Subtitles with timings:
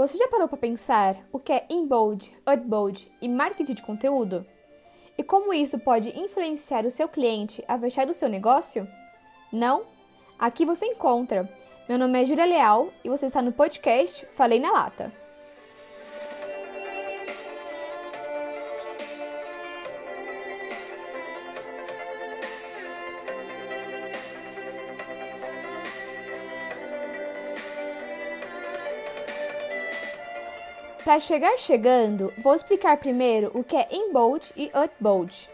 [0.00, 4.46] Você já parou para pensar o que é inbound, outbound e marketing de conteúdo?
[5.18, 8.88] E como isso pode influenciar o seu cliente a fechar o seu negócio?
[9.52, 9.82] Não?
[10.38, 11.46] Aqui você encontra.
[11.86, 15.12] Meu nome é Júlia Leal e você está no podcast Falei na Lata.
[31.02, 35.48] Para chegar chegando, vou explicar primeiro o que é inbound e outbound.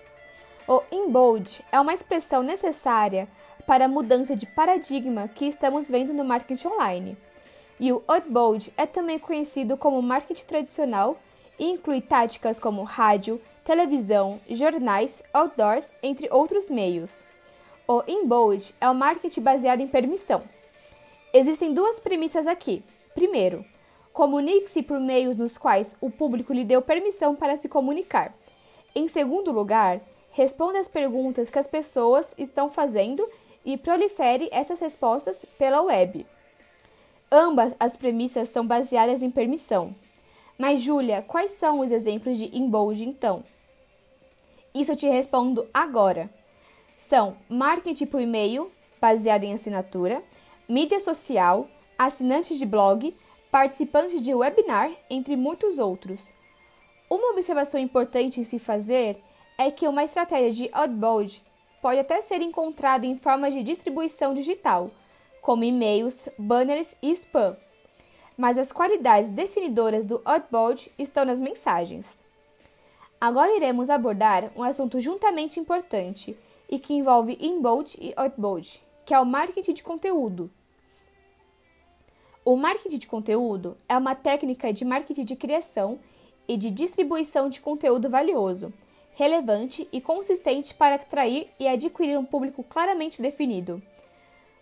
[0.66, 3.28] O inbound é uma expressão necessária
[3.64, 7.16] para a mudança de paradigma que estamos vendo no marketing online.
[7.78, 11.16] E o outbound é também conhecido como marketing tradicional
[11.60, 17.22] e inclui táticas como rádio, televisão, jornais, outdoors, entre outros meios.
[17.86, 20.42] O inbound é o marketing baseado em permissão.
[21.32, 22.82] Existem duas premissas aqui.
[23.14, 23.64] Primeiro,
[24.16, 28.32] Comunique-se por meios nos quais o público lhe deu permissão para se comunicar.
[28.94, 30.00] Em segundo lugar,
[30.32, 33.22] responda às perguntas que as pessoas estão fazendo
[33.62, 36.24] e prolifere essas respostas pela web.
[37.30, 39.94] Ambas as premissas são baseadas em permissão.
[40.56, 43.44] Mas, Júlia, quais são os exemplos de inbound então?
[44.74, 46.30] Isso eu te respondo agora.
[46.88, 48.66] São marketing por e-mail,
[48.98, 50.22] baseado em assinatura,
[50.66, 53.14] mídia social, assinantes de blog,
[53.56, 56.28] participantes de webinar, entre muitos outros.
[57.08, 59.16] Uma observação importante em se fazer
[59.56, 61.42] é que uma estratégia de outbound
[61.80, 64.90] pode até ser encontrada em formas de distribuição digital,
[65.40, 67.56] como e-mails, banners e spam.
[68.36, 72.22] Mas as qualidades definidoras do outbound estão nas mensagens.
[73.18, 76.36] Agora iremos abordar um assunto juntamente importante
[76.68, 80.50] e que envolve inbound e outbound, que é o marketing de conteúdo.
[82.48, 85.98] O marketing de conteúdo é uma técnica de marketing de criação
[86.46, 88.72] e de distribuição de conteúdo valioso,
[89.16, 93.82] relevante e consistente para atrair e adquirir um público claramente definido.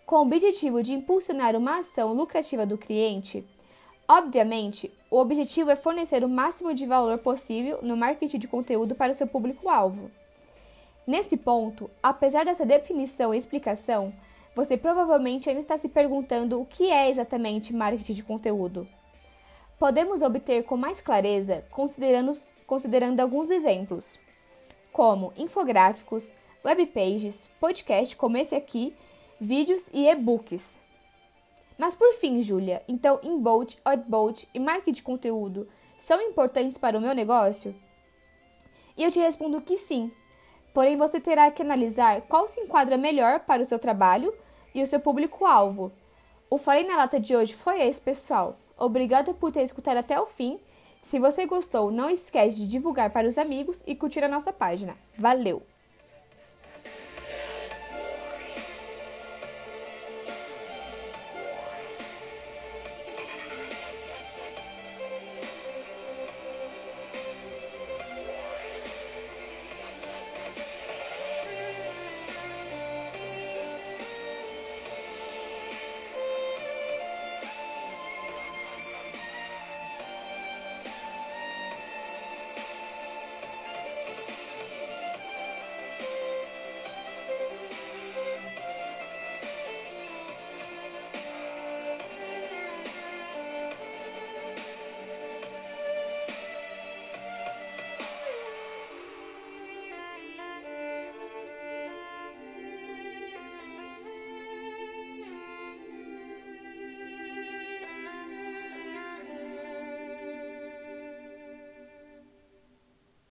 [0.03, 3.45] Com o objetivo de impulsionar uma ação lucrativa do cliente,
[4.07, 9.11] obviamente, o objetivo é fornecer o máximo de valor possível no marketing de conteúdo para
[9.11, 10.09] o seu público-alvo.
[11.05, 14.11] Nesse ponto, apesar dessa definição e explicação,
[14.55, 18.87] você provavelmente ainda está se perguntando o que é exatamente marketing de conteúdo.
[19.77, 22.31] Podemos obter com mais clareza considerando,
[22.65, 24.17] considerando alguns exemplos,
[24.93, 26.31] como infográficos,
[26.63, 28.95] webpages, podcast como esse aqui,
[29.39, 30.79] vídeos e e-books.
[31.77, 35.67] Mas por fim, Júlia, então inbound, outbound e marketing de conteúdo
[35.97, 37.75] são importantes para o meu negócio?
[38.97, 40.09] E eu te respondo que sim.
[40.75, 44.33] Porém, você terá que analisar qual se enquadra melhor para o seu trabalho
[44.73, 45.89] e o seu público-alvo.
[46.49, 48.57] O Falei na Lata de hoje foi esse, pessoal.
[48.77, 50.59] Obrigada por ter escutado até o fim.
[51.05, 54.97] Se você gostou, não esquece de divulgar para os amigos e curtir a nossa página.
[55.17, 55.63] Valeu!